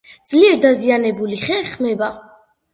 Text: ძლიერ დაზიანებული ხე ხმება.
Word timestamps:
ძლიერ 0.31 0.55
დაზიანებული 0.63 1.39
ხე 1.45 1.61
ხმება. 1.71 2.13